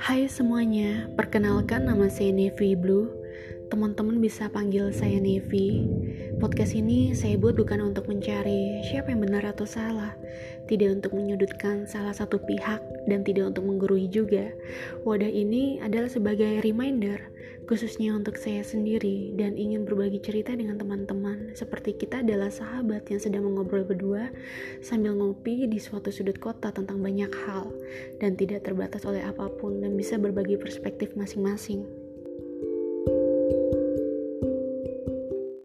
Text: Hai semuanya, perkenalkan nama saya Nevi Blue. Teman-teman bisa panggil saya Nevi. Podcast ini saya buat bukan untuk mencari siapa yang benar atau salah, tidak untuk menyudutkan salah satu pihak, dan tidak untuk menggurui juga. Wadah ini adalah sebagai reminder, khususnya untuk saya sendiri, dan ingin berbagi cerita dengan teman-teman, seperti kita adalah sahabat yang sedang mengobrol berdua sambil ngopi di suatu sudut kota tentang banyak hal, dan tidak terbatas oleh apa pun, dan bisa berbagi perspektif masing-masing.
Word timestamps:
Hai 0.00 0.32
semuanya, 0.32 1.12
perkenalkan 1.12 1.84
nama 1.84 2.08
saya 2.08 2.32
Nevi 2.32 2.72
Blue. 2.72 3.12
Teman-teman 3.68 4.16
bisa 4.16 4.48
panggil 4.48 4.88
saya 4.96 5.20
Nevi. 5.20 5.84
Podcast 6.40 6.72
ini 6.72 7.12
saya 7.12 7.36
buat 7.36 7.52
bukan 7.52 7.92
untuk 7.92 8.08
mencari 8.08 8.80
siapa 8.88 9.12
yang 9.12 9.20
benar 9.20 9.44
atau 9.52 9.68
salah, 9.68 10.16
tidak 10.72 10.96
untuk 10.96 11.20
menyudutkan 11.20 11.84
salah 11.84 12.16
satu 12.16 12.40
pihak, 12.40 12.80
dan 13.12 13.20
tidak 13.28 13.52
untuk 13.52 13.68
menggurui 13.68 14.08
juga. 14.08 14.48
Wadah 15.04 15.28
ini 15.28 15.84
adalah 15.84 16.08
sebagai 16.08 16.64
reminder, 16.64 17.20
khususnya 17.70 18.18
untuk 18.18 18.34
saya 18.34 18.66
sendiri, 18.66 19.30
dan 19.38 19.54
ingin 19.54 19.86
berbagi 19.86 20.18
cerita 20.18 20.50
dengan 20.58 20.74
teman-teman, 20.74 21.54
seperti 21.54 21.94
kita 21.94 22.26
adalah 22.26 22.50
sahabat 22.50 23.06
yang 23.06 23.22
sedang 23.22 23.46
mengobrol 23.46 23.86
berdua 23.86 24.34
sambil 24.82 25.14
ngopi 25.14 25.70
di 25.70 25.78
suatu 25.78 26.10
sudut 26.10 26.34
kota 26.42 26.74
tentang 26.74 26.98
banyak 26.98 27.30
hal, 27.46 27.70
dan 28.18 28.34
tidak 28.34 28.66
terbatas 28.66 29.06
oleh 29.06 29.22
apa 29.22 29.46
pun, 29.62 29.78
dan 29.78 29.94
bisa 29.94 30.18
berbagi 30.18 30.58
perspektif 30.58 31.14
masing-masing. 31.14 31.99